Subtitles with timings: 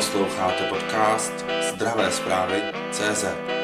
[0.00, 3.59] Posloucháte podcast Zdravé zprávy CZ.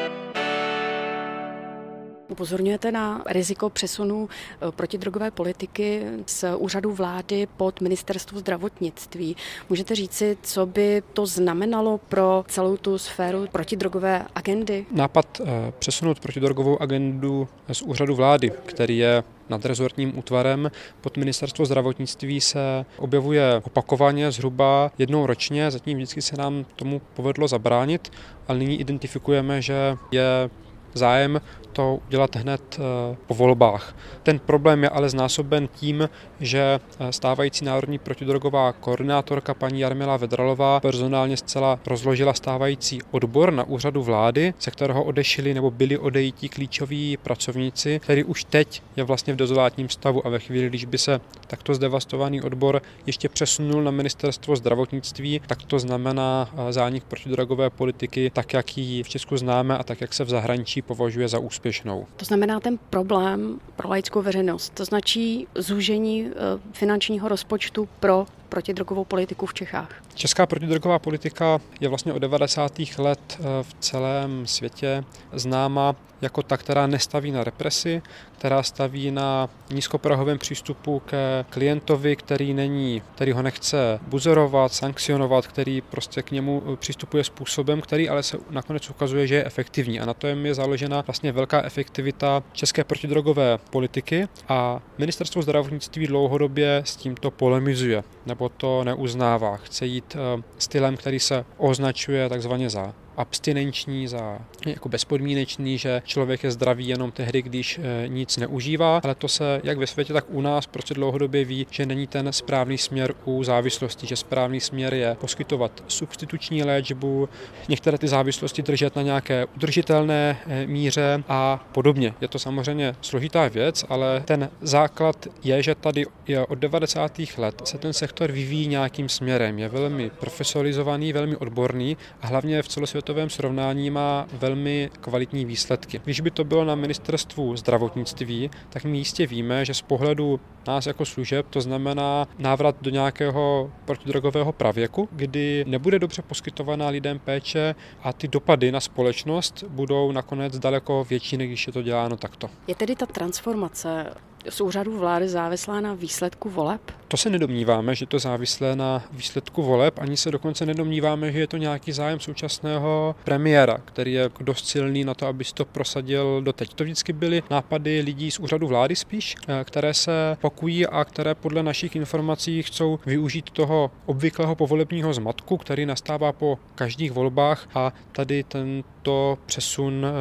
[2.37, 9.35] Upozorňujete na riziko přesunu eh, protidrogové politiky z úřadu vlády pod ministerstvo zdravotnictví.
[9.69, 14.85] Můžete říci, co by to znamenalo pro celou tu sféru protidrogové agendy?
[14.91, 22.41] Nápad eh, přesunout protidrogovou agendu z úřadu vlády, který je nadrezortním útvarem pod ministerstvo zdravotnictví
[22.41, 28.11] se objevuje opakovaně zhruba jednou ročně, zatím vždycky se nám tomu povedlo zabránit,
[28.47, 30.49] ale nyní identifikujeme, že je
[30.93, 31.41] zájem
[31.77, 33.95] to udělat hned eh, po volbách.
[34.23, 40.79] Ten problém je ale znásoben tím, že eh, stávající národní protidrogová koordinátorka paní Jarmila Vedralová
[40.79, 47.17] personálně zcela rozložila stávající odbor na úřadu vlády, se kterého odešli nebo byli odejítí klíčoví
[47.17, 51.21] pracovníci, který už teď je vlastně v dozolátním stavu a ve chvíli, když by se
[51.47, 58.31] takto zdevastovaný odbor ještě přesunul na ministerstvo zdravotnictví, tak to znamená eh, zánik protidrogové politiky,
[58.33, 61.57] tak jak ji v Česku známe a tak jak se v zahraničí považuje za úspěšnou
[61.57, 62.05] úspěšnou.
[62.15, 64.73] To znamená ten problém pro laickou veřejnost.
[64.73, 66.33] To značí zúžení eh,
[66.71, 69.89] finančního rozpočtu pro protidrogovou politiku v Čechách.
[70.13, 72.79] Česká protidrogová politika je vlastně od 90.
[72.97, 75.03] let eh, v celém světě
[75.33, 78.01] známa jako ta, která nestaví na represi,
[78.37, 85.81] která staví na nízkoprahovém přístupu ke klientovi, který není, který ho nechce buzerovat, sankcionovat, který
[85.81, 89.99] prostě k němu eh, přistupuje způsobem, který ale se nakonec ukazuje, že je efektivní.
[89.99, 96.81] A na to je založena vlastně velká efektivita české protidrogové politiky a ministerstvo zdravotnictví dlouhodobě
[96.85, 98.03] s tímto polemizuje
[98.37, 99.57] nebo to neuznává.
[99.57, 106.43] Chce jít eh, stylem, který se označuje takzvaně za abstinenční, za jako bezpodmínečný, že člověk
[106.43, 110.25] je zdravý jenom tehdy, když e, nic neužívá, ale to se jak ve světě, tak
[110.27, 114.93] u nás prostě dlouhodobě ví, že není ten správný směr u závislosti, že správný směr
[114.93, 117.29] je poskytovat substituční léčbu,
[117.69, 122.13] některé ty závislosti držet na nějaké udržitelné e, míře a podobně.
[122.21, 127.21] Je to samozřejmě složitá věc, ale ten základ je, že tady je od 90.
[127.37, 129.59] let se ten sektor vyvíjí nějakým směrem.
[129.59, 136.01] Je velmi profesionalizovaný, velmi odborný a hlavně v celosvětové celosvětovém srovnání má velmi kvalitní výsledky.
[136.03, 140.85] Když by to bylo na ministerstvu zdravotnictví, tak my jistě víme, že z pohledu nás
[140.85, 147.75] jako služeb to znamená návrat do nějakého protidrogového pravěku, kdy nebude dobře poskytovaná lidem péče
[148.03, 152.49] a ty dopady na společnost budou nakonec daleko větší, než když je to děláno takto.
[152.67, 154.13] Je tedy ta transformace
[154.49, 156.81] z úřadu vlády závislá na výsledku voleb?
[157.07, 161.47] To se nedomníváme, že to závislé na výsledku voleb, ani se dokonce nedomníváme, že je
[161.47, 166.73] to nějaký zájem současného premiéra, který je dost silný na to, aby to prosadil doteď.
[166.73, 171.35] To vždycky byly nápady lidí z úřadu vlády spíš, eh, které se pakují a které
[171.35, 177.93] podle našich informací chcou využít toho obvyklého povolebního zmatku, který nastává po každých volbách a
[178.11, 180.11] tady tento přesun e,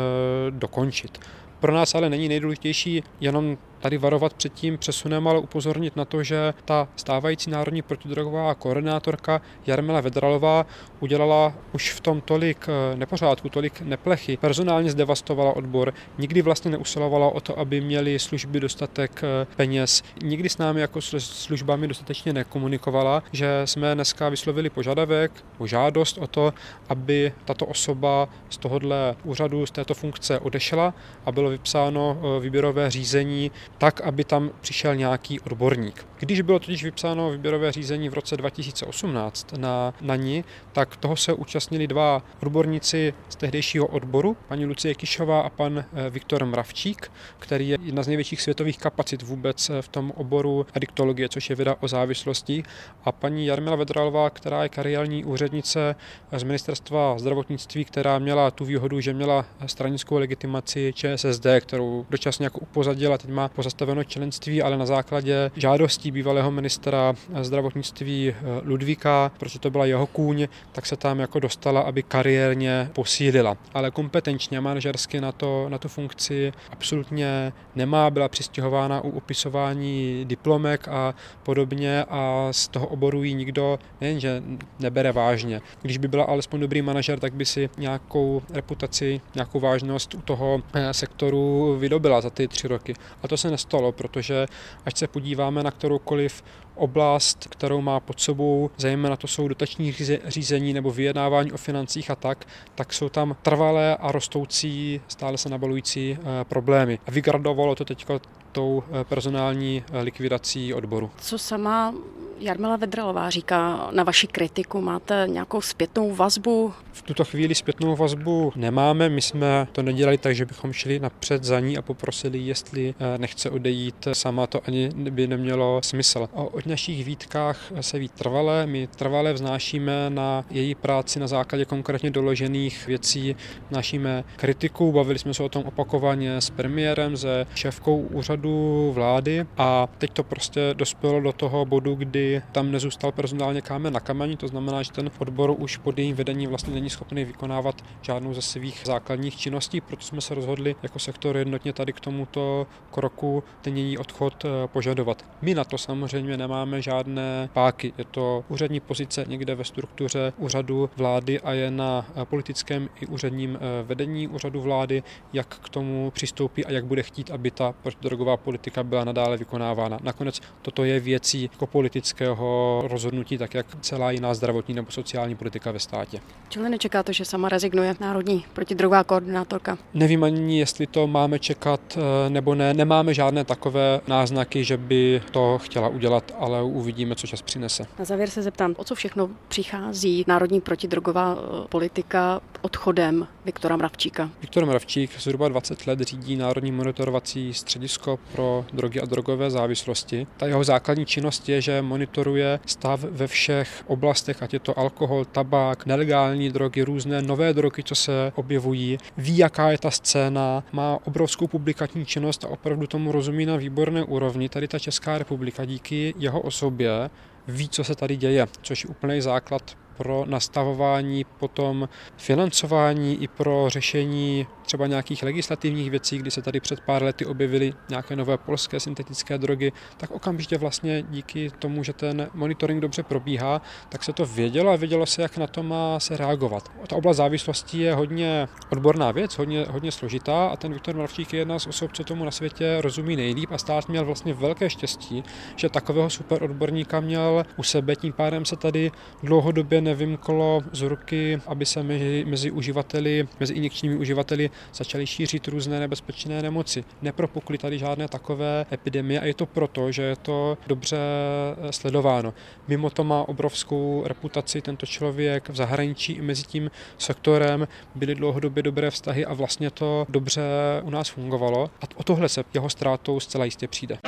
[0.50, 1.18] dokončit.
[1.60, 6.22] Pro nás ale není nejdůležitější jenom tady varovat před tím přesunem, ale upozornit na to,
[6.22, 10.66] že ta stávající národní protidrogová koordinátorka Jarmila Vedralová
[11.00, 17.28] udělala už v tom tolik eh, nepořádku, tolik neplechy, personálně zdevastovala odbor, nikdy vlastně neusilovala
[17.28, 23.22] o to, aby měli služby dostatek eh, peněz, nikdy s námi jako službami dostatečně nekomunikovala,
[23.32, 25.32] že jsme dneska vyslovili požadavek,
[25.64, 26.54] žádost o to,
[26.88, 30.94] aby tato osoba z tohohle úřadu, z této funkce odešla
[31.26, 36.06] a bylo vypsáno eh, výběrové řízení tak, aby tam přišel nějaký odborník.
[36.18, 41.32] Když bylo totiž vypsáno výběrové řízení v roce 2018 na, na ní, tak toho se
[41.32, 47.68] účastnili dva odborníci z tehdejšího odboru, paní Lucie Kišová a pan eh, Viktor Mravčík, který
[47.68, 51.76] je jedna z největších světových kapacit vůbec eh, v tom oboru adiktologie, což je věda
[51.80, 52.62] o závislosti,
[53.04, 55.94] a paní Jarmila Vedralová, která je kariérní úřednice
[56.32, 62.58] z ministerstva zdravotnictví, která měla tu výhodu, že měla stranickou legitimaci ČSSD, kterou dočasně jako
[62.58, 69.58] upozadila, teď má pozastaveno členství, ale na základě žádostí bývalého ministra zdravotnictví eh, Ludvíka, protože
[69.58, 73.56] to byla jeho kůň, tak se tam jako dostala, aby kariérně posílila.
[73.74, 80.88] Ale kompetenčně manažersky na, to, na tu funkci absolutně nemá, byla přistěhována u upisování diplomek
[80.88, 84.42] a podobně a z toho oboru ji nikdo nejenže
[84.78, 85.60] nebere vážně.
[85.82, 90.62] Když by byla alespoň dobrý manažer, tak by si nějakou reputaci, nějakou vážnost u toho
[90.74, 92.94] eh, sektoru vydobila za ty tři roky.
[93.22, 94.46] A to se nestalo, protože
[94.84, 96.42] až se podíváme na kteroukoliv
[96.74, 99.94] oblast, kterou má pod sebou, zejména to jsou dotační
[100.26, 102.44] řízení nebo vyjednávání o financích a tak,
[102.74, 106.98] tak jsou tam trvalé a rostoucí, stále se nabalující eh, problémy.
[107.06, 108.06] A vygradovalo to teď
[108.52, 111.10] tou eh, personální eh, likvidací odboru.
[111.20, 111.94] Co sama
[112.40, 116.72] Jarmila Vedralová říká na vaši kritiku, máte nějakou zpětnou vazbu?
[116.92, 121.44] V tuto chvíli zpětnou vazbu nemáme, my jsme to nedělali tak, že bychom šli napřed
[121.44, 124.08] za ní a poprosili, jestli eh, nechce odejít.
[124.12, 126.28] Sama, to ani by nemělo smysl.
[126.32, 131.64] O, o našich výtkách se ví trvalé, my trvalé vznášíme na její práci na základě
[131.64, 133.36] konkrétně doložených věcí,
[133.70, 139.46] našíme kritiku, bavili jsme se o tom opakovaně s premiérem, se šéfkou úřadu vlády.
[139.56, 144.36] A teď to prostě dospělo do toho bodu, kdy tam nezůstal personálně kámen na kameni,
[144.36, 148.42] to znamená, že ten odbor už pod jejím vedením vlastně není schopný vykonávat žádnou ze
[148.42, 153.76] svých základních činností, proto jsme se rozhodli jako sektor jednotně tady k tomuto kroku ten
[153.76, 155.24] její odchod eh, požadovat.
[155.42, 160.90] My na to samozřejmě nemáme žádné páky, je to úřední pozice někde ve struktuře úřadu
[160.96, 165.02] vlády a je na eh, politickém i úředním eh, vedení úřadu vlády,
[165.32, 169.98] jak k tomu přistoupí a jak bude chtít, aby ta protidrogová politika byla nadále vykonávána.
[170.02, 171.66] Nakonec toto je věcí jako
[172.16, 176.20] politického rozhodnutí, tak jak celá jiná zdravotní nebo sociální politika ve státě.
[176.48, 179.78] Čili nečekáte, že sama rezignuje národní protidrogová koordinátorka?
[179.94, 182.74] Nevím ani, jestli to máme čekat eh, nebo ne.
[182.74, 187.86] Nemáme žádné takové náznaky, že by to chtěla udělat, ale uvidíme, co čas přinese.
[187.98, 194.30] Na závěr se zeptám, o co všechno přichází národní protidrogová eh, politika odchodem Viktora Mravčíka?
[194.40, 200.26] Viktor Mravčík zhruba 20 let řídí Národní monitorovací středisko pro drogy a drogové závislosti.
[200.36, 205.24] Ta jeho základní činnost je, že monitoruje stav ve všech oblastech, ať je to alkohol,
[205.24, 210.98] tabák, nelegální drogy, různé nové drogy, co se objevují, ví, jaká je ta scéna, má
[211.04, 214.48] obrovskou publikační činnost a opravdu tomu rozumí na výborné úrovni.
[214.48, 217.10] Tady ta Česká republika díky jeho osobě
[217.48, 223.64] ví, co se tady děje, což je úplný základ pro nastavování potom financování i pro
[223.68, 228.80] řešení třeba nějakých legislativních věcí, kdy se tady před pár lety objevily nějaké nové polské
[228.80, 234.26] syntetické drogy, tak okamžitě vlastně díky tomu, že ten monitoring dobře probíhá, tak se to
[234.26, 236.72] vědělo a vědělo se, jak na to má se reagovat.
[236.86, 241.38] Ta oblast závislosti je hodně odborná věc, hodně, hodně složitá a ten Viktor Mravčík je
[241.38, 245.24] jedna z osob, co tomu na světě rozumí nejlíp a stát měl vlastně velké štěstí,
[245.56, 248.90] že takového super odborníka měl u sebe, tím pádem se tady
[249.22, 255.80] dlouhodobě nevymklo z ruky, aby se mezi, mezi uživateli, mezi injekčními uživateli začaly šířit různé
[255.80, 256.84] nebezpečné nemoci.
[257.02, 262.34] Nepropukly tady žádné takové epidemie a je to proto, že je to dobře eh, sledováno.
[262.68, 268.62] Mimo to má obrovskou reputaci tento člověk v zahraničí i mezi tím sektorem byly dlouhodobě
[268.62, 270.42] dobré vztahy a vlastně to dobře
[270.82, 273.98] u nás fungovalo a o tohle se jeho ztrátou zcela jistě přijde.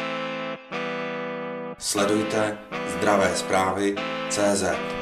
[1.78, 2.58] Sledujte
[2.88, 3.94] zdravé zprávy
[4.28, 4.97] CZ.